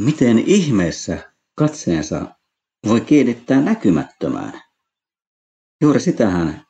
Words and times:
Miten 0.00 0.38
ihmeessä 0.38 1.32
katseensa 1.54 2.26
voi 2.86 3.00
kiinnittää 3.00 3.60
näkymättömään? 3.60 4.60
Juuri 5.80 6.00
sitä 6.00 6.30
hän 6.30 6.66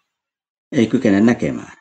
ei 0.73 0.87
kykene 0.87 1.21
näkemään. 1.21 1.77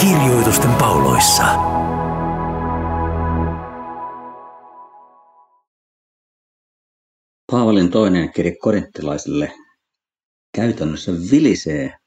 Kirjoitusten 0.00 0.74
pauloissa. 0.74 1.57
Paavalin 7.58 7.90
toinen 7.90 8.32
kirja 8.32 8.52
korinttilaisille 8.62 9.52
käytännössä 10.54 11.12
vilisee 11.30 11.98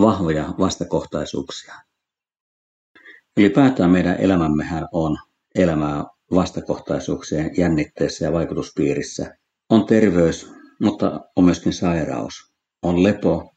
vahvoja 0.00 0.54
vastakohtaisuuksia. 0.58 1.74
Ylipäätään 3.36 3.90
meidän 3.90 4.16
elämämmehän 4.16 4.88
on 4.92 5.18
elämää 5.54 6.04
vastakohtaisuuksien 6.34 7.50
jännitteessä 7.58 8.24
ja 8.24 8.32
vaikutuspiirissä. 8.32 9.36
On 9.68 9.86
terveys, 9.86 10.52
mutta 10.80 11.20
on 11.36 11.44
myöskin 11.44 11.72
sairaus. 11.72 12.52
On 12.82 13.02
lepo, 13.02 13.54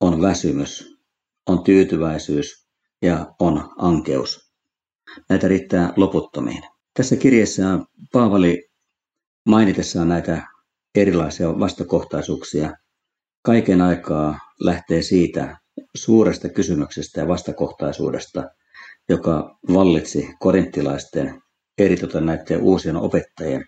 on 0.00 0.22
väsymys, 0.22 0.98
on 1.46 1.64
tyytyväisyys 1.64 2.66
ja 3.02 3.34
on 3.40 3.70
ankeus. 3.78 4.52
Näitä 5.28 5.48
riittää 5.48 5.92
loputtomiin. 5.96 6.62
Tässä 6.94 7.16
kirjassa 7.16 7.62
Paavali 8.12 8.68
mainitessaan 9.46 10.08
näitä 10.08 10.53
erilaisia 10.94 11.58
vastakohtaisuuksia 11.60 12.72
kaiken 13.42 13.80
aikaa 13.80 14.38
lähtee 14.60 15.02
siitä 15.02 15.56
suuresta 15.96 16.48
kysymyksestä 16.48 17.20
ja 17.20 17.28
vastakohtaisuudesta, 17.28 18.44
joka 19.08 19.58
vallitsi 19.72 20.28
korinttilaisten 20.40 21.42
eritoten 21.78 22.26
näiden 22.26 22.62
uusien 22.62 22.96
opettajien 22.96 23.64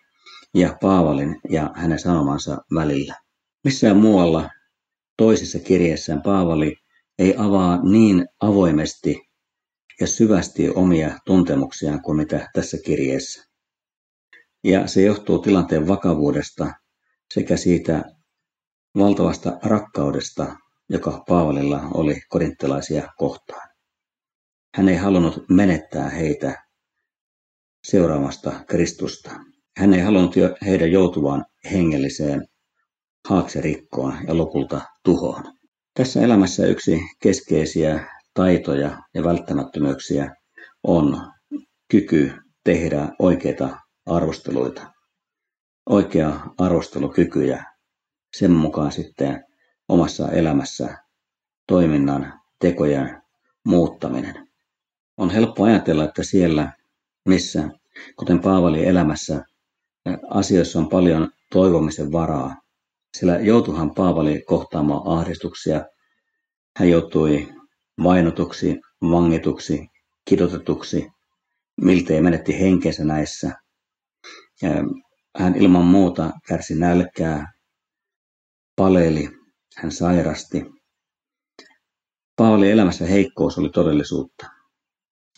ja 0.54 0.76
Paavalin 0.80 1.40
ja 1.50 1.70
hänen 1.74 1.98
sanomansa 1.98 2.58
välillä. 2.74 3.14
Missään 3.64 3.96
muualla 3.96 4.50
toisessa 5.16 5.58
kirjeessään 5.58 6.22
Paavali 6.22 6.76
ei 7.18 7.34
avaa 7.38 7.82
niin 7.82 8.26
avoimesti 8.40 9.22
ja 10.00 10.06
syvästi 10.06 10.70
omia 10.70 11.18
tuntemuksiaan 11.26 12.02
kuin 12.02 12.16
mitä 12.16 12.48
tässä 12.54 12.76
kirjeessä. 12.84 13.44
Ja 14.64 14.86
se 14.86 15.02
johtuu 15.02 15.38
tilanteen 15.38 15.88
vakavuudesta 15.88 16.72
sekä 17.34 17.56
siitä 17.56 18.04
valtavasta 18.96 19.58
rakkaudesta, 19.62 20.56
joka 20.88 21.24
Paavalilla 21.28 21.80
oli 21.94 22.20
korinttilaisia 22.28 23.08
kohtaan. 23.16 23.68
Hän 24.74 24.88
ei 24.88 24.96
halunnut 24.96 25.44
menettää 25.48 26.08
heitä 26.08 26.66
seuraamasta 27.84 28.64
Kristusta. 28.66 29.30
Hän 29.76 29.94
ei 29.94 30.00
halunnut 30.00 30.34
heidän 30.66 30.92
joutuvan 30.92 31.44
hengelliseen 31.72 32.46
haakserikkoon 33.28 34.14
ja 34.26 34.36
lopulta 34.36 34.80
tuhoon. 35.04 35.44
Tässä 35.94 36.20
elämässä 36.20 36.66
yksi 36.66 37.00
keskeisiä 37.22 38.06
taitoja 38.34 39.02
ja 39.14 39.24
välttämättömyyksiä 39.24 40.34
on 40.82 41.32
kyky 41.90 42.32
tehdä 42.64 43.08
oikeita 43.18 43.78
arvosteluita. 44.06 44.95
Oikea 45.86 46.40
arvostelukyky 46.58 47.44
ja 47.44 47.64
sen 48.36 48.50
mukaan 48.50 48.92
sitten 48.92 49.44
omassa 49.88 50.32
elämässä 50.32 50.98
toiminnan 51.66 52.40
tekojen 52.58 53.22
muuttaminen. 53.64 54.48
On 55.16 55.30
helppo 55.30 55.64
ajatella, 55.64 56.04
että 56.04 56.22
siellä, 56.22 56.72
missä, 57.28 57.68
kuten 58.16 58.40
Paavali 58.40 58.86
elämässä, 58.86 59.44
asioissa 60.30 60.78
on 60.78 60.88
paljon 60.88 61.28
toivomisen 61.52 62.12
varaa. 62.12 62.56
Sillä 63.18 63.38
joutuhan 63.38 63.94
Paavali 63.94 64.42
kohtaamaan 64.46 65.18
ahdistuksia. 65.18 65.84
Hän 66.76 66.90
joutui 66.90 67.48
vainotuksi, 68.02 68.80
vangituksi, 69.02 69.88
kidotetuksi, 70.24 71.08
miltei 71.80 72.20
menetti 72.20 72.60
henkensä 72.60 73.04
näissä. 73.04 73.52
Hän 75.38 75.56
ilman 75.56 75.84
muuta 75.84 76.30
kärsi 76.48 76.74
nälkää, 76.74 77.52
paleli, 78.76 79.28
hän 79.76 79.92
sairasti. 79.92 80.64
Paavalin 82.36 82.70
elämässä 82.70 83.06
heikkous 83.06 83.58
oli 83.58 83.70
todellisuutta. 83.70 84.46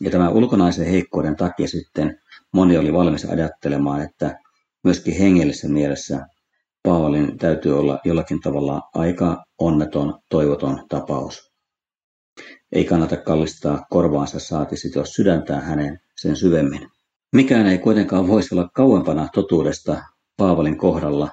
Ja 0.00 0.10
tämän 0.10 0.32
ulkonaisen 0.32 0.86
heikkouden 0.86 1.36
takia 1.36 1.68
sitten 1.68 2.20
moni 2.52 2.78
oli 2.78 2.92
valmis 2.92 3.24
ajattelemaan, 3.24 4.02
että 4.02 4.38
myöskin 4.84 5.18
hengellisessä 5.18 5.68
mielessä 5.68 6.26
Paavalin 6.82 7.38
täytyy 7.38 7.78
olla 7.78 7.98
jollakin 8.04 8.40
tavalla 8.40 8.82
aika 8.94 9.44
onneton, 9.58 10.20
toivoton 10.30 10.86
tapaus. 10.88 11.52
Ei 12.72 12.84
kannata 12.84 13.16
kallistaa 13.16 13.86
korvaansa 13.90 14.38
saati 14.38 14.76
jos 14.94 15.12
sydäntään 15.12 15.62
hänen 15.62 15.98
sen 16.16 16.36
syvemmin. 16.36 16.88
Mikään 17.32 17.66
ei 17.66 17.78
kuitenkaan 17.78 18.28
voisi 18.28 18.54
olla 18.54 18.68
kauempana 18.74 19.28
totuudesta 19.34 20.02
Paavalin 20.36 20.78
kohdalla 20.78 21.30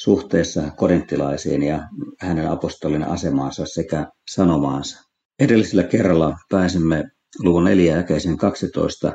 suhteessa 0.00 0.70
korinttilaisiin 0.76 1.62
ja 1.62 1.88
hänen 2.20 2.50
apostolin 2.50 3.04
asemaansa 3.04 3.66
sekä 3.66 4.06
sanomaansa. 4.30 5.08
Edellisellä 5.38 5.82
kerralla 5.82 6.36
pääsemme 6.50 7.04
luvun 7.42 7.64
4 7.64 7.96
jakeisen 7.96 8.36
12, 8.36 9.12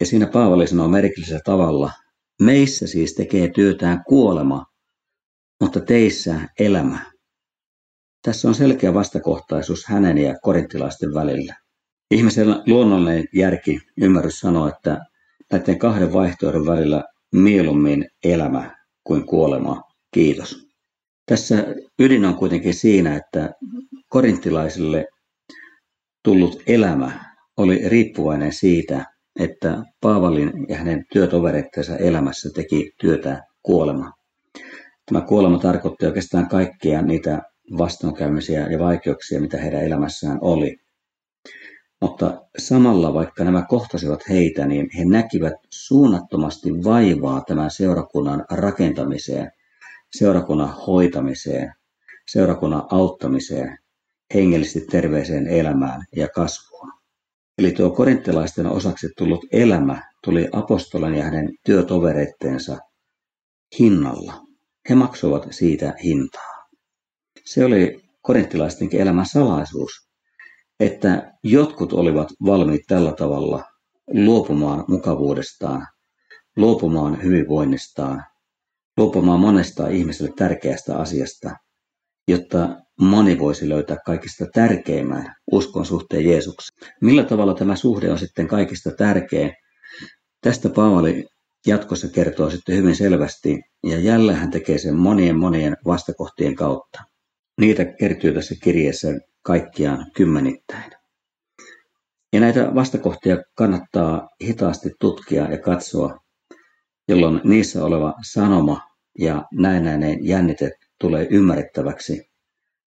ja 0.00 0.06
siinä 0.06 0.26
Paavali 0.26 0.66
sanoo 0.66 0.88
merkillisellä 0.88 1.40
tavalla, 1.44 1.92
meissä 2.42 2.86
siis 2.86 3.14
tekee 3.14 3.48
työtään 3.48 4.04
kuolema, 4.08 4.66
mutta 5.60 5.80
teissä 5.80 6.40
elämä. 6.58 6.98
Tässä 8.22 8.48
on 8.48 8.54
selkeä 8.54 8.94
vastakohtaisuus 8.94 9.86
hänen 9.86 10.18
ja 10.18 10.34
korinttilaisten 10.42 11.14
välillä. 11.14 11.54
Ihmisen 12.10 12.48
luonnollinen 12.66 13.24
järki, 13.34 13.80
ymmärrys 14.00 14.40
sanoo, 14.40 14.68
että 14.68 15.04
näiden 15.52 15.78
kahden 15.78 16.12
vaihtoehdon 16.12 16.66
välillä 16.66 17.04
mieluummin 17.32 18.08
elämä 18.24 18.76
kuin 19.04 19.26
kuolema 19.26 19.88
Kiitos. 20.10 20.68
Tässä 21.26 21.66
ydin 21.98 22.24
on 22.24 22.34
kuitenkin 22.34 22.74
siinä, 22.74 23.16
että 23.16 23.54
korinttilaisille 24.08 25.06
tullut 26.24 26.62
elämä 26.66 27.34
oli 27.56 27.88
riippuvainen 27.88 28.52
siitä, 28.52 29.04
että 29.40 29.82
Paavalin 30.00 30.52
ja 30.68 30.76
hänen 30.76 31.04
työtovereittensa 31.12 31.96
elämässä 31.96 32.50
teki 32.54 32.90
työtä 33.00 33.42
kuolema. 33.62 34.12
Tämä 35.06 35.20
kuolema 35.20 35.58
tarkoitti 35.58 36.06
oikeastaan 36.06 36.48
kaikkia 36.48 37.02
niitä 37.02 37.42
vastoinkäymisiä 37.78 38.66
ja 38.66 38.78
vaikeuksia, 38.78 39.40
mitä 39.40 39.58
heidän 39.58 39.84
elämässään 39.84 40.38
oli. 40.40 40.76
Mutta 42.00 42.42
samalla, 42.58 43.14
vaikka 43.14 43.44
nämä 43.44 43.64
kohtasivat 43.68 44.28
heitä, 44.28 44.66
niin 44.66 44.88
he 44.98 45.04
näkivät 45.04 45.54
suunnattomasti 45.70 46.84
vaivaa 46.84 47.44
tämän 47.46 47.70
seurakunnan 47.70 48.44
rakentamiseen 48.50 49.50
seurakunnan 50.12 50.74
hoitamiseen, 50.86 51.72
seurakunnan 52.30 52.82
auttamiseen, 52.90 53.78
hengellisesti 54.34 54.80
terveeseen 54.80 55.46
elämään 55.46 56.04
ja 56.16 56.28
kasvuun. 56.28 56.92
Eli 57.58 57.72
tuo 57.72 57.90
korinttilaisten 57.90 58.66
osaksi 58.66 59.08
tullut 59.16 59.44
elämä 59.52 60.02
tuli 60.24 60.48
apostolan 60.52 61.14
ja 61.14 61.24
hänen 61.24 61.54
työtovereitteensa 61.64 62.78
hinnalla. 63.78 64.34
He 64.90 64.94
maksoivat 64.94 65.46
siitä 65.50 65.94
hintaa. 66.04 66.68
Se 67.44 67.64
oli 67.64 68.00
korinttilaistenkin 68.22 69.00
elämän 69.00 69.26
salaisuus, 69.26 70.07
että 70.80 71.32
jotkut 71.42 71.92
olivat 71.92 72.28
valmiit 72.44 72.82
tällä 72.86 73.12
tavalla 73.12 73.64
luopumaan 74.14 74.84
mukavuudestaan, 74.88 75.86
luopumaan 76.56 77.22
hyvinvoinnistaan, 77.22 78.24
luopumaan 78.96 79.40
monesta 79.40 79.88
ihmiselle 79.88 80.32
tärkeästä 80.36 80.98
asiasta, 80.98 81.50
jotta 82.28 82.68
moni 83.00 83.38
voisi 83.38 83.68
löytää 83.68 83.96
kaikista 84.06 84.46
tärkeimmän 84.54 85.34
uskon 85.52 85.86
suhteen 85.86 86.24
Jeesukseen. 86.24 86.92
Millä 87.00 87.24
tavalla 87.24 87.54
tämä 87.54 87.76
suhde 87.76 88.12
on 88.12 88.18
sitten 88.18 88.48
kaikista 88.48 88.90
tärkein? 88.90 89.52
Tästä 90.40 90.68
Paavali 90.68 91.26
jatkossa 91.66 92.08
kertoo 92.08 92.50
sitten 92.50 92.76
hyvin 92.76 92.96
selvästi, 92.96 93.60
ja 93.86 93.98
jälleen 93.98 94.38
hän 94.38 94.50
tekee 94.50 94.78
sen 94.78 94.96
monien 94.96 95.38
monien 95.38 95.76
vastakohtien 95.86 96.54
kautta. 96.54 97.02
Niitä 97.60 97.84
kertyy 97.84 98.32
tässä 98.34 98.54
kirjeessä 98.62 99.08
kaikkiaan 99.48 100.06
kymmenittäin. 100.16 100.92
Ja 102.32 102.40
näitä 102.40 102.74
vastakohtia 102.74 103.36
kannattaa 103.54 104.28
hitaasti 104.44 104.90
tutkia 105.00 105.50
ja 105.50 105.58
katsoa, 105.58 106.20
jolloin 107.08 107.40
niissä 107.44 107.84
oleva 107.84 108.14
sanoma 108.22 108.80
ja 109.18 109.44
näennäinen 109.52 110.26
jännite 110.26 110.70
tulee 111.00 111.26
ymmärrettäväksi 111.30 112.30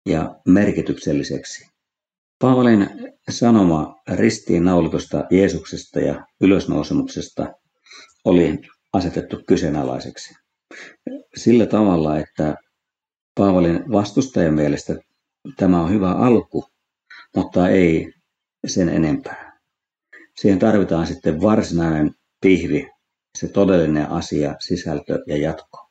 ja 0.07 0.35
merkitykselliseksi. 0.49 1.67
Paavalin 2.39 2.89
sanoma 3.31 4.01
ristiin 4.13 4.65
naulitusta 4.65 5.25
Jeesuksesta 5.31 6.01
ja 6.01 6.27
ylösnousemuksesta 6.41 7.53
oli 8.25 8.59
asetettu 8.93 9.43
kyseenalaiseksi. 9.47 10.35
Sillä 11.37 11.67
tavalla, 11.67 12.19
että 12.19 12.57
Paavalin 13.35 13.93
vastustajan 13.93 14.55
mielestä 14.55 15.08
tämä 15.57 15.83
on 15.83 15.91
hyvä 15.91 16.13
alku, 16.13 16.65
mutta 17.37 17.69
ei 17.69 18.13
sen 18.67 18.89
enempää. 18.89 19.59
Siihen 20.41 20.59
tarvitaan 20.59 21.07
sitten 21.07 21.41
varsinainen 21.41 22.15
pihvi, 22.41 22.91
se 23.39 23.49
todellinen 23.49 24.11
asia, 24.11 24.55
sisältö 24.61 25.19
ja 25.27 25.37
jatko. 25.37 25.89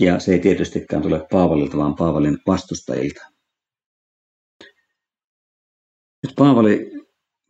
Ja 0.00 0.20
se 0.20 0.32
ei 0.32 0.38
tietystikään 0.38 1.02
tule 1.02 1.26
Paavalilta, 1.30 1.76
vaan 1.76 1.94
Paavalin 1.94 2.38
vastustajilta. 2.46 3.20
Nyt 6.22 6.34
Paavali 6.36 6.90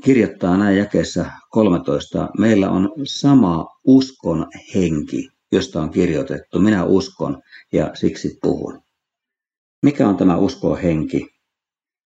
kirjoittaa 0.04 0.56
näin 0.56 0.78
jakeessa 0.78 1.30
13. 1.50 2.28
Meillä 2.38 2.70
on 2.70 2.92
sama 3.04 3.66
uskon 3.84 4.46
henki, 4.74 5.28
josta 5.52 5.82
on 5.82 5.90
kirjoitettu. 5.90 6.60
Minä 6.60 6.84
uskon 6.84 7.42
ja 7.72 7.90
siksi 7.94 8.38
puhun. 8.42 8.87
Mikä 9.82 10.08
on 10.08 10.16
tämä 10.16 10.36
uskon 10.36 10.78
henki 10.78 11.28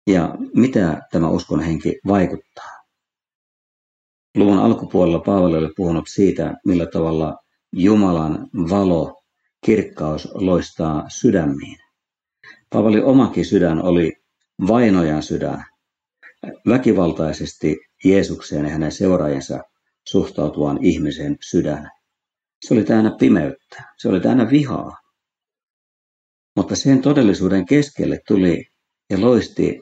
ja 0.08 0.36
mitä 0.56 1.02
tämä 1.12 1.30
uskon 1.30 1.62
henki 1.62 2.00
vaikuttaa? 2.08 2.80
Luvun 4.38 4.58
alkupuolella 4.60 5.20
Paavali 5.20 5.58
oli 5.58 5.70
puhunut 5.76 6.08
siitä, 6.08 6.54
millä 6.66 6.86
tavalla 6.86 7.38
Jumalan 7.74 8.48
valo, 8.70 9.22
kirkkaus 9.66 10.28
loistaa 10.34 11.06
sydämiin. 11.10 11.78
Paavali 12.70 13.02
omakin 13.02 13.46
sydän 13.46 13.82
oli 13.82 14.14
vainojan 14.68 15.24
sydän, 15.24 15.66
väkivaltaisesti 16.68 17.78
Jeesukseen 18.04 18.66
ja 18.66 18.72
hänen 18.72 18.92
seuraajansa 18.92 19.60
suhtautuvan 20.08 20.84
ihmisen 20.86 21.38
sydän. 21.42 21.90
Se 22.66 22.74
oli 22.74 22.84
täynnä 22.84 23.16
pimeyttä, 23.20 23.84
se 23.98 24.10
oli 24.10 24.20
täynnä 24.20 24.50
vihaa. 24.50 24.98
Mutta 26.60 26.76
sen 26.76 27.02
todellisuuden 27.02 27.66
keskelle 27.66 28.20
tuli 28.28 28.66
ja 29.10 29.22
loisti 29.22 29.82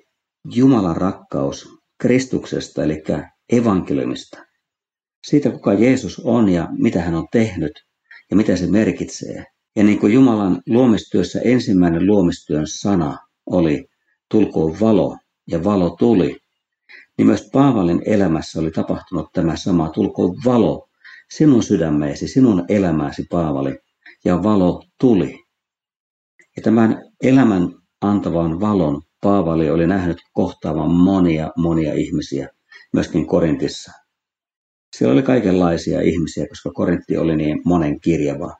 Jumalan 0.53 0.97
rakkaus 0.97 1.69
Kristuksesta, 2.01 2.83
eli 2.83 3.03
evankeliumista. 3.51 4.37
Siitä, 5.27 5.49
kuka 5.51 5.73
Jeesus 5.73 6.19
on 6.19 6.49
ja 6.49 6.67
mitä 6.71 7.01
hän 7.01 7.15
on 7.15 7.27
tehnyt 7.31 7.71
ja 8.31 8.37
mitä 8.37 8.55
se 8.55 8.67
merkitsee. 8.67 9.45
Ja 9.75 9.83
niin 9.83 9.99
kuin 9.99 10.13
Jumalan 10.13 10.61
luomistyössä 10.69 11.39
ensimmäinen 11.39 12.05
luomistyön 12.05 12.67
sana 12.67 13.17
oli, 13.45 13.85
tulkoon 14.31 14.79
valo, 14.79 15.17
ja 15.47 15.63
valo 15.63 15.89
tuli, 15.89 16.37
niin 17.17 17.25
myös 17.25 17.49
Paavalin 17.53 18.01
elämässä 18.05 18.59
oli 18.59 18.71
tapahtunut 18.71 19.29
tämä 19.33 19.55
sama, 19.55 19.89
tulkoon 19.89 20.35
valo 20.45 20.89
sinun 21.31 21.63
sydämeesi, 21.63 22.27
sinun 22.27 22.65
elämääsi 22.69 23.25
Paavali, 23.29 23.77
ja 24.25 24.43
valo 24.43 24.83
tuli. 24.99 25.46
Ja 26.57 26.63
tämän 26.63 27.11
elämän 27.23 27.69
antavan 28.01 28.59
valon 28.59 29.01
Paavali 29.21 29.69
oli 29.69 29.87
nähnyt 29.87 30.17
kohtaavan 30.33 30.91
monia, 30.91 31.51
monia 31.57 31.93
ihmisiä, 31.93 32.49
myöskin 32.93 33.27
Korintissa. 33.27 33.91
Siellä 34.95 35.13
oli 35.13 35.23
kaikenlaisia 35.23 36.01
ihmisiä, 36.01 36.47
koska 36.47 36.71
Korintti 36.71 37.17
oli 37.17 37.35
niin 37.35 37.61
monen 37.65 37.99
kirjava. 37.99 38.57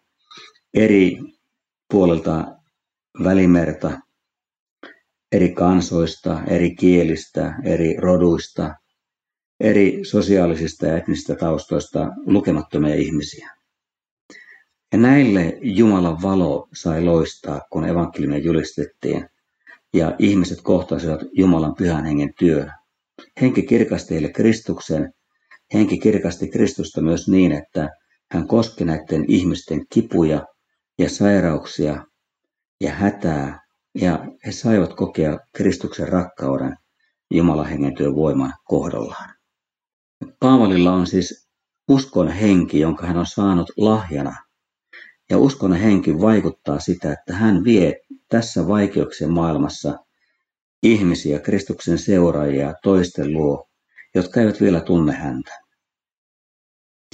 Eri 0.73 1.17
puolelta 1.91 2.45
välimerta, 3.23 3.99
eri 5.31 5.49
kansoista, 5.49 6.43
eri 6.47 6.75
kielistä, 6.75 7.55
eri 7.63 7.95
roduista, 7.97 8.75
eri 9.59 9.99
sosiaalisista 10.03 10.85
ja 10.85 10.97
etnisistä 10.97 11.35
taustoista 11.35 12.11
lukemattomia 12.25 12.95
ihmisiä. 12.95 13.56
Ja 14.91 14.97
näille 14.97 15.57
Jumalan 15.61 16.21
valo 16.21 16.67
sai 16.73 17.03
loistaa, 17.03 17.61
kun 17.71 17.85
evankeliumia 17.85 18.37
julistettiin, 18.37 19.29
ja 19.93 20.15
ihmiset 20.19 20.61
kohtasivat 20.61 21.21
Jumalan 21.31 21.75
pyhän 21.75 22.05
hengen 22.05 22.33
työn. 22.39 22.71
Henki 23.41 23.63
kirkasti 23.63 24.13
heille 24.13 24.31
Kristuksen, 24.31 25.13
henki 25.73 25.99
kirkasti 25.99 26.49
Kristusta 26.49 27.01
myös 27.01 27.27
niin, 27.27 27.51
että 27.51 27.89
hän 28.31 28.47
koski 28.47 28.85
näiden 28.85 29.25
ihmisten 29.27 29.85
kipuja 29.89 30.45
ja 30.99 31.09
sairauksia 31.09 32.05
ja 32.81 32.91
hätää 32.91 33.67
ja 33.95 34.25
he 34.45 34.51
saivat 34.51 34.93
kokea 34.93 35.39
Kristuksen 35.55 36.07
rakkauden 36.07 36.77
Jumalan 37.31 37.69
hengen 37.69 37.95
työvoiman 37.95 38.53
kohdallaan. 38.63 39.33
Paavalilla 40.39 40.93
on 40.93 41.07
siis 41.07 41.47
uskon 41.87 42.27
henki, 42.27 42.79
jonka 42.79 43.07
hän 43.07 43.17
on 43.17 43.25
saanut 43.25 43.71
lahjana. 43.77 44.46
Ja 45.29 45.37
uskon 45.37 45.73
henki 45.73 46.19
vaikuttaa 46.19 46.79
sitä, 46.79 47.13
että 47.13 47.33
hän 47.33 47.63
vie 47.63 47.95
tässä 48.29 48.67
vaikeuksien 48.67 49.31
maailmassa 49.31 49.97
ihmisiä, 50.83 51.39
Kristuksen 51.39 51.97
seuraajia 51.97 52.73
toisten 52.83 53.33
luo, 53.33 53.69
jotka 54.15 54.41
eivät 54.41 54.61
vielä 54.61 54.81
tunne 54.81 55.13
häntä. 55.13 55.51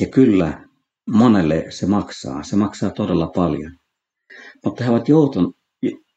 Ja 0.01 0.07
kyllä, 0.07 0.67
monelle 1.09 1.65
se 1.69 1.85
maksaa, 1.85 2.43
se 2.43 2.55
maksaa 2.55 2.91
todella 2.91 3.27
paljon. 3.27 3.77
Mutta 4.65 4.83
he 4.83 4.89
ovat 4.89 5.09
joutuneet, 5.09 5.55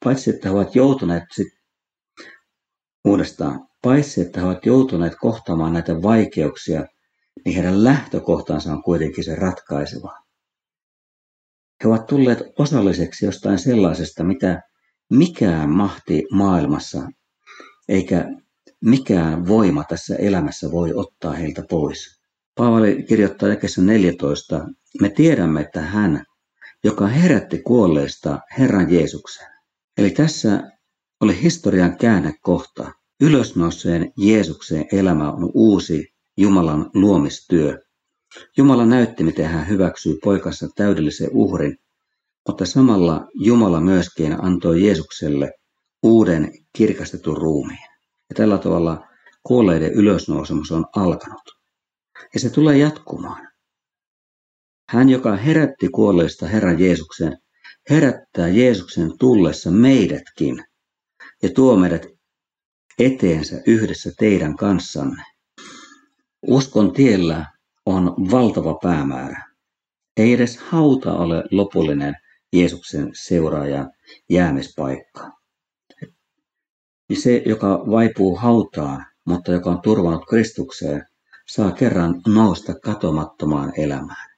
paitsi 0.04 0.30
että 0.30 0.48
he 0.48 0.54
ovat 0.54 0.74
joutuneet 0.74 1.24
sit, 1.34 1.48
uudestaan, 3.04 3.68
paitsi 3.82 4.20
että 4.20 4.40
he 4.40 4.46
ovat 4.46 4.66
joutuneet 4.66 5.12
kohtaamaan 5.20 5.72
näitä 5.72 6.02
vaikeuksia, 6.02 6.86
niin 7.44 7.54
heidän 7.54 7.84
lähtökohtansa 7.84 8.72
on 8.72 8.82
kuitenkin 8.82 9.24
se 9.24 9.34
ratkaiseva. 9.34 10.25
He 11.84 11.88
ovat 11.88 12.06
tulleet 12.06 12.38
osalliseksi 12.58 13.26
jostain 13.26 13.58
sellaisesta, 13.58 14.24
mitä 14.24 14.62
mikään 15.10 15.70
mahti 15.70 16.24
maailmassa 16.32 17.08
eikä 17.88 18.28
mikään 18.80 19.48
voima 19.48 19.84
tässä 19.84 20.16
elämässä 20.16 20.70
voi 20.70 20.94
ottaa 20.94 21.32
heiltä 21.32 21.62
pois. 21.70 22.20
Paavali 22.54 23.02
kirjoittaa 23.08 23.48
jakessa 23.48 23.82
14, 23.82 24.68
me 25.00 25.08
tiedämme, 25.08 25.60
että 25.60 25.80
hän, 25.80 26.24
joka 26.84 27.06
herätti 27.06 27.58
kuolleista 27.58 28.40
Herran 28.58 28.92
Jeesuksen, 28.92 29.56
Eli 29.98 30.10
tässä 30.10 30.62
oli 31.20 31.42
historian 31.42 31.96
käännekohta. 31.96 32.92
Ylösnouseen 33.20 34.12
Jeesukseen 34.16 34.86
elämä 34.92 35.32
on 35.32 35.50
uusi 35.54 36.14
Jumalan 36.36 36.90
luomistyö. 36.94 37.78
Jumala 38.56 38.86
näytti, 38.86 39.24
miten 39.24 39.46
hän 39.46 39.68
hyväksyy 39.68 40.18
poikansa 40.24 40.68
täydellisen 40.76 41.30
uhrin, 41.32 41.76
mutta 42.48 42.66
samalla 42.66 43.28
Jumala 43.34 43.80
myöskin 43.80 44.44
antoi 44.44 44.84
Jeesukselle 44.84 45.52
uuden 46.02 46.52
kirkastetun 46.72 47.36
ruumiin. 47.36 47.88
Ja 48.28 48.34
tällä 48.34 48.58
tavalla 48.58 49.06
kuolleiden 49.42 49.92
ylösnousemus 49.92 50.72
on 50.72 50.84
alkanut. 50.96 51.42
Ja 52.34 52.40
se 52.40 52.50
tulee 52.50 52.78
jatkumaan. 52.78 53.48
Hän, 54.88 55.08
joka 55.08 55.36
herätti 55.36 55.88
kuolleista 55.88 56.46
Herran 56.46 56.80
Jeesuksen, 56.80 57.38
herättää 57.90 58.48
Jeesuksen 58.48 59.18
tullessa 59.18 59.70
meidätkin 59.70 60.64
ja 61.42 61.48
tuo 61.54 61.76
meidät 61.76 62.06
eteensä 62.98 63.62
yhdessä 63.66 64.10
teidän 64.18 64.56
kanssanne. 64.56 65.22
Uskon 66.46 66.92
tiellä 66.92 67.46
on 67.86 68.14
valtava 68.30 68.78
päämäärä. 68.82 69.44
Ei 70.16 70.32
edes 70.32 70.58
hauta 70.58 71.12
ole 71.12 71.44
lopullinen 71.50 72.14
Jeesuksen 72.52 73.10
seuraajan 73.12 73.90
jäämispaikka. 74.30 75.30
Se, 77.18 77.42
joka 77.46 77.68
vaipuu 77.90 78.36
hautaan, 78.36 79.06
mutta 79.26 79.52
joka 79.52 79.70
on 79.70 79.82
turvannut 79.82 80.26
Kristukseen, 80.28 81.06
saa 81.48 81.72
kerran 81.72 82.22
nousta 82.26 82.74
katomattomaan 82.74 83.72
elämään. 83.76 84.36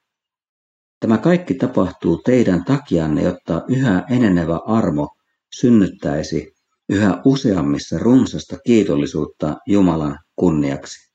Tämä 1.00 1.18
kaikki 1.18 1.54
tapahtuu 1.54 2.22
teidän 2.24 2.64
takianne, 2.64 3.22
jotta 3.22 3.62
yhä 3.68 4.04
enenevä 4.10 4.56
armo 4.66 5.08
synnyttäisi 5.54 6.54
yhä 6.88 7.22
useammissa 7.24 7.98
runsasta 7.98 8.56
kiitollisuutta 8.66 9.56
Jumalan 9.66 10.18
kunniaksi. 10.36 11.07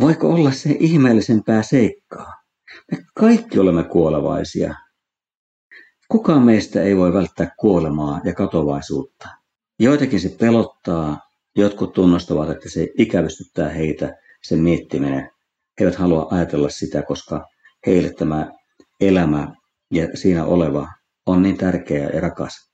Voiko 0.00 0.28
olla 0.28 0.50
se 0.50 0.76
ihmeellisempää 0.78 1.62
seikkaa? 1.62 2.32
Me 2.92 2.98
kaikki 3.14 3.58
olemme 3.58 3.84
kuolevaisia. 3.84 4.74
Kukaan 6.08 6.42
meistä 6.42 6.82
ei 6.82 6.96
voi 6.96 7.12
välttää 7.12 7.50
kuolemaa 7.58 8.20
ja 8.24 8.34
katovaisuutta. 8.34 9.28
Joitakin 9.78 10.20
se 10.20 10.28
pelottaa, 10.40 11.20
jotkut 11.56 11.92
tunnustavat, 11.92 12.50
että 12.50 12.68
se 12.68 12.88
ikävystyttää 12.98 13.68
heitä, 13.68 14.16
sen 14.42 14.58
miettiminen. 14.58 15.30
He 15.80 15.84
eivät 15.84 15.94
halua 15.94 16.28
ajatella 16.30 16.68
sitä, 16.68 17.02
koska 17.02 17.44
heille 17.86 18.12
tämä 18.12 18.52
elämä 19.00 19.54
ja 19.90 20.08
siinä 20.14 20.44
oleva 20.44 20.88
on 21.26 21.42
niin 21.42 21.56
tärkeä 21.56 22.08
ja 22.08 22.20
rakas, 22.20 22.70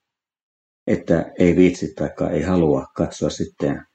että 0.86 1.32
ei 1.38 1.56
viitsi 1.56 1.94
tai 1.94 2.10
ei 2.32 2.42
halua 2.42 2.86
katsoa 2.96 3.30
sitten, 3.30 3.86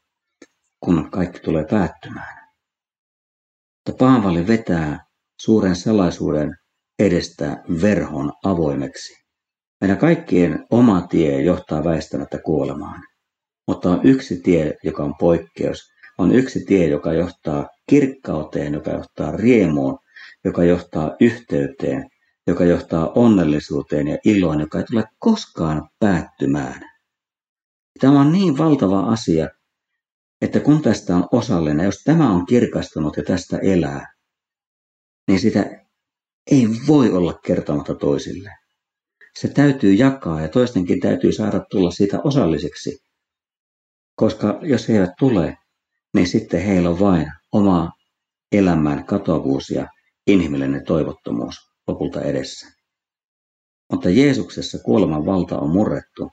kun 0.80 1.12
kaikki 1.12 1.40
tulee 1.40 1.66
päättymään. 1.70 2.47
Mutta 3.88 4.06
Paavali 4.06 4.48
vetää 4.48 5.06
suuren 5.42 5.76
salaisuuden 5.76 6.56
edestä 7.00 7.64
verhon 7.82 8.34
avoimeksi. 8.44 9.14
Meidän 9.82 9.98
kaikkien 9.98 10.66
oma 10.72 11.02
tie 11.02 11.42
johtaa 11.42 11.84
väistämättä 11.84 12.40
kuolemaan, 12.40 13.02
mutta 13.68 13.90
on 13.90 14.00
yksi 14.04 14.42
tie, 14.42 14.74
joka 14.84 15.04
on 15.04 15.14
poikkeus. 15.20 15.80
On 16.18 16.32
yksi 16.32 16.66
tie, 16.66 16.88
joka 16.88 17.14
johtaa 17.14 17.68
kirkkauteen, 17.90 18.74
joka 18.74 18.92
johtaa 18.92 19.32
riemuun, 19.32 20.00
joka 20.46 20.64
johtaa 20.64 21.16
yhteyteen, 21.22 22.10
joka 22.48 22.66
johtaa 22.66 23.12
onnellisuuteen 23.16 24.08
ja 24.08 24.18
iloon, 24.26 24.60
joka 24.60 24.78
ei 24.78 24.84
tule 24.84 25.04
koskaan 25.20 25.90
päättymään. 26.00 26.82
Tämä 28.00 28.22
on 28.22 28.32
niin 28.32 28.58
valtava 28.58 29.00
asia, 29.00 29.48
että 30.42 30.60
kun 30.60 30.82
tästä 30.82 31.16
on 31.16 31.28
osallinen, 31.32 31.86
jos 31.86 32.02
tämä 32.04 32.32
on 32.32 32.46
kirkastunut 32.46 33.18
ja 33.18 33.24
tästä 33.24 33.58
elää, 33.58 34.14
niin 35.28 35.40
sitä 35.40 35.86
ei 36.52 36.68
voi 36.88 37.12
olla 37.12 37.34
kertomatta 37.34 37.96
toisille. 37.96 38.52
Se 39.40 39.48
täytyy 39.48 39.94
jakaa 39.94 40.42
ja 40.42 40.48
toistenkin 40.48 41.00
täytyy 41.00 41.32
saada 41.32 41.66
tulla 41.72 41.92
siitä 41.92 42.20
osalliseksi. 42.24 42.98
Koska 44.16 44.60
jos 44.62 44.90
he 44.90 44.94
eivät 44.94 45.12
tule, 45.20 45.58
niin 46.14 46.28
sitten 46.28 46.62
heillä 46.62 46.90
on 46.90 47.00
vain 47.00 47.32
oma 47.52 47.92
elämän 48.52 49.06
katoavuus 49.06 49.70
ja 49.70 49.88
inhimillinen 50.28 50.86
toivottomuus 50.86 51.56
lopulta 51.88 52.22
edessä. 52.22 52.68
Mutta 53.92 54.10
Jeesuksessa 54.10 54.80
kuoleman 54.80 55.26
valta 55.26 55.60
on 55.60 55.70
murrettu. 55.70 56.32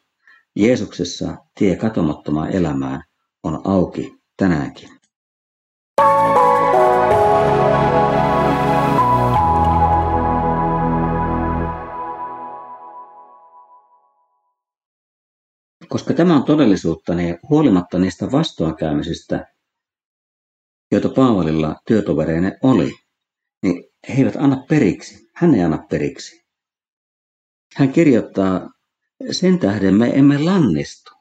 Jeesuksessa 0.56 1.36
tie 1.58 1.76
katomattomaan 1.76 2.50
elämään 2.50 3.02
on 3.44 3.60
auki 3.64 4.16
tänäänkin. 4.36 4.88
Koska 15.88 16.14
tämä 16.14 16.36
on 16.36 16.44
todellisuutta, 16.44 17.14
niin 17.14 17.38
huolimatta 17.48 17.98
niistä 17.98 18.32
vastoinkäymisistä, 18.32 19.46
joita 20.92 21.08
Paavalilla 21.08 21.76
työtovereine 21.86 22.58
oli, 22.62 22.92
niin 23.62 23.84
he 24.08 24.14
eivät 24.14 24.36
anna 24.36 24.64
periksi. 24.68 25.30
Hän 25.34 25.54
ei 25.54 25.62
anna 25.62 25.78
periksi. 25.90 26.44
Hän 27.76 27.92
kirjoittaa, 27.92 28.70
sen 29.30 29.58
tähden 29.58 29.94
me 29.94 30.10
emme 30.14 30.38
lannistu. 30.38 31.13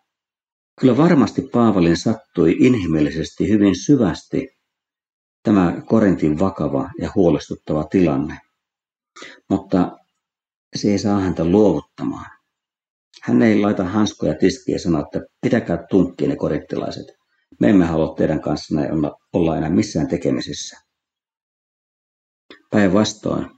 Kyllä 0.80 0.98
varmasti 0.98 1.42
Paavalin 1.42 1.98
sattui 1.98 2.56
inhimillisesti 2.60 3.50
hyvin 3.50 3.76
syvästi 3.76 4.48
tämä 5.44 5.82
Korintin 5.86 6.40
vakava 6.40 6.90
ja 7.00 7.12
huolestuttava 7.16 7.84
tilanne. 7.84 8.38
Mutta 9.50 9.98
se 10.76 10.92
ei 10.92 11.00
saa 11.00 11.20
häntä 11.20 11.46
luovuttamaan. 11.46 12.32
Hän 13.22 13.42
ei 13.42 13.60
laita 13.60 13.84
hanskoja 13.84 14.36
tiskiä 14.36 14.76
ja 14.76 14.80
sano, 14.80 15.00
että 15.00 15.20
pitäkää 15.42 15.86
tunkkiin 15.90 16.30
ne 16.30 16.36
korinttilaiset. 16.36 17.06
Me 17.60 17.70
emme 17.70 17.86
halua 17.86 18.16
teidän 18.16 18.42
kanssanne 18.42 18.90
olla 19.34 19.58
enää 19.58 19.70
missään 19.70 20.08
tekemisissä. 20.08 20.78
Päinvastoin. 22.70 23.50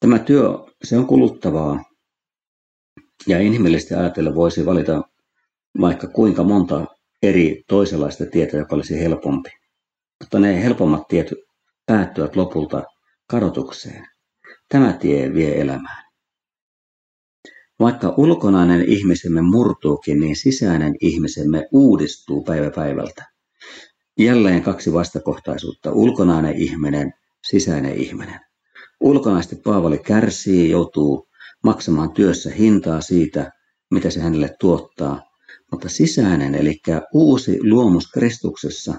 Tämä 0.00 0.18
työ, 0.18 0.48
se 0.84 0.98
on 0.98 1.06
kuluttavaa. 1.06 1.84
Ja 3.26 3.40
inhimillisesti 3.40 3.94
ajatellen 3.94 4.34
voisi 4.34 4.66
valita 4.66 5.02
vaikka 5.80 6.06
kuinka 6.06 6.44
monta 6.44 6.86
eri 7.22 7.62
toisenlaista 7.68 8.26
tietä, 8.26 8.56
joka 8.56 8.74
olisi 8.74 9.00
helpompi. 9.00 9.50
Mutta 10.20 10.38
ne 10.38 10.64
helpommat 10.64 11.08
tiet 11.08 11.32
päättyvät 11.86 12.36
lopulta 12.36 12.82
kadotukseen. 13.30 14.06
Tämä 14.68 14.92
tie 14.92 15.34
vie 15.34 15.60
elämään. 15.60 16.04
Vaikka 17.80 18.14
ulkonainen 18.16 18.84
ihmisemme 18.88 19.42
murtuukin, 19.42 20.20
niin 20.20 20.36
sisäinen 20.36 20.94
ihmisemme 21.00 21.68
uudistuu 21.72 22.44
päivä 22.44 22.70
päivältä. 22.70 23.24
Jälleen 24.18 24.62
kaksi 24.62 24.92
vastakohtaisuutta. 24.92 25.92
Ulkonainen 25.92 26.56
ihminen, 26.56 27.12
sisäinen 27.46 27.94
ihminen. 27.94 28.40
Ulkonaisesti 29.00 29.56
Paavali 29.56 29.98
kärsii, 29.98 30.70
joutuu 30.70 31.28
maksamaan 31.64 32.12
työssä 32.12 32.50
hintaa 32.50 33.00
siitä, 33.00 33.50
mitä 33.90 34.10
se 34.10 34.20
hänelle 34.20 34.56
tuottaa, 34.60 35.22
mutta 35.74 35.88
sisäinen, 35.88 36.54
eli 36.54 36.80
uusi 37.14 37.58
luomus 37.70 38.10
Kristuksessa, 38.12 38.94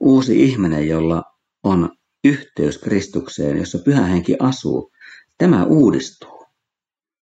uusi 0.00 0.42
ihminen, 0.42 0.88
jolla 0.88 1.22
on 1.62 1.90
yhteys 2.24 2.78
Kristukseen, 2.78 3.56
jossa 3.56 3.78
pyhä 3.78 4.06
henki 4.06 4.36
asuu, 4.38 4.92
tämä 5.38 5.64
uudistuu. 5.64 6.46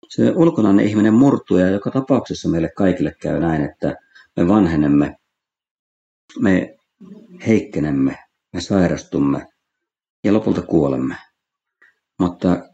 Se 0.09 0.31
ulkonainen 0.35 0.87
ihminen 0.87 1.13
murtuu 1.13 1.57
ja 1.57 1.69
joka 1.69 1.91
tapauksessa 1.91 2.49
meille 2.49 2.69
kaikille 2.77 3.15
käy 3.21 3.39
näin, 3.39 3.61
että 3.61 3.95
me 4.35 4.47
vanhenemme, 4.47 5.15
me 6.39 6.77
heikkenemme, 7.47 8.17
me 8.53 8.61
sairastumme 8.61 9.47
ja 10.23 10.33
lopulta 10.33 10.61
kuolemme. 10.61 11.15
Mutta 12.19 12.69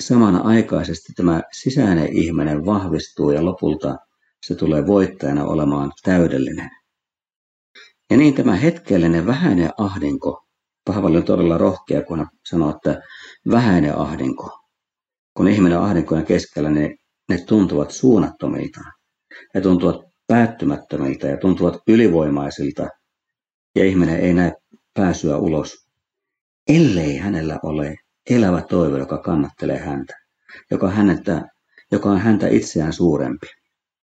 samanaikaisesti 0.00 1.12
tämä 1.16 1.42
sisäinen 1.52 2.16
ihminen 2.16 2.66
vahvistuu 2.66 3.30
ja 3.30 3.44
lopulta 3.44 3.96
se 4.42 4.54
tulee 4.54 4.86
voittajana 4.86 5.44
olemaan 5.44 5.92
täydellinen. 6.02 6.70
Ja 8.10 8.16
niin 8.16 8.34
tämä 8.34 8.56
hetkellinen 8.56 9.26
vähäinen 9.26 9.70
ahdinko, 9.78 10.46
Paavali 10.84 11.16
on 11.16 11.24
todella 11.24 11.58
rohkea, 11.58 12.02
kun 12.02 12.18
hän 12.18 12.28
sanoo, 12.48 12.70
että 12.70 13.00
vähäinen 13.50 13.98
ahdinko. 13.98 14.58
Kun 15.34 15.48
ihminen 15.48 15.78
ahdinkojen 15.78 16.24
keskellä, 16.24 16.70
niin 16.70 16.98
ne 17.28 17.38
tuntuvat 17.38 17.90
suunnattomilta. 17.90 18.80
Ne 19.54 19.60
tuntuvat 19.60 19.96
päättymättömiltä 20.26 21.26
ja 21.26 21.36
tuntuvat 21.36 21.76
ylivoimaisilta. 21.88 22.88
Ja 23.74 23.84
ihminen 23.84 24.20
ei 24.20 24.34
näe 24.34 24.52
pääsyä 24.94 25.38
ulos, 25.38 25.86
ellei 26.68 27.16
hänellä 27.16 27.58
ole 27.62 27.96
elävä 28.30 28.62
toivo, 28.62 28.96
joka 28.96 29.18
kannattelee 29.18 29.78
häntä, 29.78 30.14
joka, 30.70 30.90
hänettä, 30.90 31.42
joka 31.92 32.10
on 32.10 32.18
häntä 32.18 32.48
itseään 32.48 32.92
suurempi. 32.92 33.46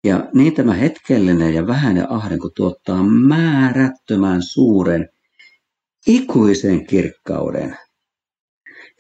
Ja 0.05 0.29
niin 0.35 0.55
tämä 0.55 0.75
hetkellinen 0.75 1.55
ja 1.55 1.67
vähäinen 1.67 2.13
ahdinko 2.13 2.51
tuottaa 2.57 3.03
määrättömän 3.03 4.43
suuren 4.43 5.09
ikuisen 6.07 6.87
kirkkauden. 6.87 7.77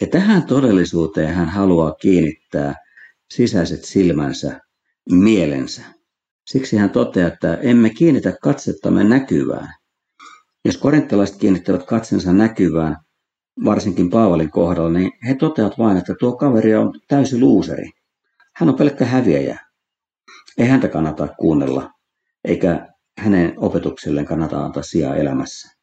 Ja 0.00 0.06
tähän 0.06 0.42
todellisuuteen 0.42 1.34
hän 1.34 1.48
haluaa 1.48 1.92
kiinnittää 1.92 2.74
sisäiset 3.34 3.84
silmänsä, 3.84 4.60
mielensä. 5.10 5.82
Siksi 6.46 6.76
hän 6.76 6.90
toteaa, 6.90 7.28
että 7.28 7.54
emme 7.54 7.90
kiinnitä 7.90 8.32
katsettamme 8.42 9.04
näkyvään. 9.04 9.74
Jos 10.64 10.76
korinttalaiset 10.76 11.36
kiinnittävät 11.36 11.86
katsensa 11.86 12.32
näkyvään, 12.32 12.96
varsinkin 13.64 14.10
Paavalin 14.10 14.50
kohdalla, 14.50 14.90
niin 14.90 15.10
he 15.28 15.34
toteavat 15.34 15.78
vain, 15.78 15.96
että 15.96 16.14
tuo 16.20 16.36
kaveri 16.36 16.74
on 16.74 17.00
täysi 17.08 17.40
luuseri. 17.40 17.90
Hän 18.56 18.68
on 18.68 18.74
pelkkä 18.74 19.04
häviäjä. 19.04 19.67
Ei 20.58 20.66
häntä 20.66 20.88
kannata 20.88 21.28
kuunnella, 21.28 21.90
eikä 22.44 22.88
hänen 23.18 23.54
opetukselleen 23.56 24.26
kannata 24.26 24.64
antaa 24.64 24.82
sijaa 24.82 25.16
elämässä. 25.16 25.78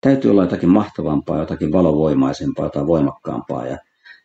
Täytyy 0.00 0.30
olla 0.30 0.42
jotakin 0.42 0.68
mahtavampaa, 0.68 1.38
jotakin 1.38 1.72
valovoimaisempaa, 1.72 2.66
jotain 2.66 2.86
voimakkaampaa. 2.86 3.66
Ja 3.66 3.78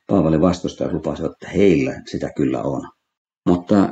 Paavali 0.08 0.42
vastustajat 0.42 0.94
lupasivat, 0.94 1.32
että 1.32 1.50
heillä 1.50 2.02
sitä 2.06 2.32
kyllä 2.36 2.62
on. 2.62 2.90
Mutta 3.46 3.90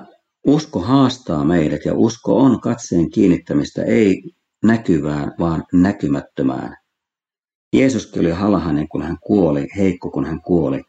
usko 0.48 0.80
haastaa 0.80 1.44
meidät 1.44 1.86
ja 1.86 1.94
usko 1.94 2.38
on 2.38 2.62
katseen 2.62 3.10
kiinnittämistä 3.10 3.84
ei 3.84 4.24
näkyvään, 4.64 5.32
vaan 5.40 5.64
näkymättömään. 5.74 6.78
Jeesuskin 7.74 8.22
oli 8.22 8.32
halhainen, 8.32 8.88
kun 8.88 9.02
hän 9.02 9.18
kuoli, 9.22 9.68
heikko, 9.78 10.12
kun 10.12 10.26
hän 10.26 10.42
kuoli, 10.42 10.82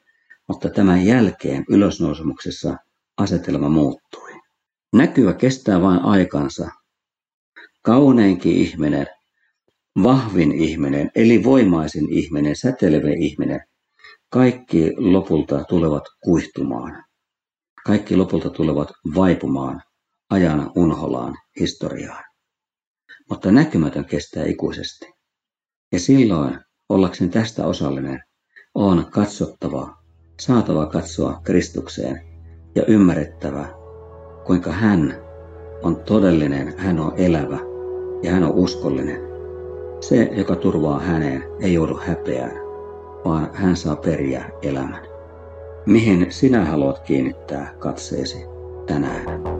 mutta 0.48 0.70
tämän 0.70 1.06
jälkeen 1.06 1.64
ylösnousemuksessa 1.68 2.76
asetelma 3.16 3.68
muuttui. 3.68 4.33
Näkyvä 4.94 5.32
kestää 5.32 5.82
vain 5.82 6.00
aikansa. 6.00 6.70
Kauneinkin 7.82 8.52
ihminen, 8.52 9.06
vahvin 10.02 10.52
ihminen, 10.52 11.10
eli 11.14 11.44
voimaisin 11.44 12.12
ihminen, 12.12 12.56
säteilevä 12.56 13.08
ihminen, 13.18 13.60
kaikki 14.28 14.92
lopulta 14.96 15.64
tulevat 15.64 16.04
kuihtumaan. 16.24 17.04
Kaikki 17.86 18.16
lopulta 18.16 18.50
tulevat 18.50 18.88
vaipumaan 19.14 19.82
ajan 20.30 20.70
unholaan, 20.76 21.34
historiaan. 21.60 22.24
Mutta 23.30 23.52
näkymätön 23.52 24.04
kestää 24.04 24.44
ikuisesti. 24.44 25.06
Ja 25.92 26.00
silloin, 26.00 26.60
ollakseen 26.88 27.30
tästä 27.30 27.66
osallinen, 27.66 28.22
on 28.74 29.06
katsottava 29.10 29.96
saatava 30.40 30.86
katsoa 30.86 31.40
Kristukseen 31.44 32.20
ja 32.74 32.84
ymmärrettävä, 32.86 33.83
kuinka 34.44 34.72
hän 34.72 35.14
on 35.82 35.96
todellinen, 35.96 36.74
hän 36.76 37.00
on 37.00 37.12
elävä 37.16 37.58
ja 38.22 38.32
hän 38.32 38.44
on 38.44 38.54
uskollinen. 38.54 39.20
Se, 40.00 40.30
joka 40.32 40.56
turvaa 40.56 41.00
häneen, 41.00 41.44
ei 41.60 41.74
joudu 41.74 42.00
häpeään, 42.06 42.60
vaan 43.24 43.50
hän 43.52 43.76
saa 43.76 43.96
periä 43.96 44.44
elämän. 44.62 45.02
Mihin 45.86 46.26
sinä 46.28 46.64
haluat 46.64 46.98
kiinnittää 46.98 47.74
katseesi 47.78 48.46
tänään? 48.86 49.53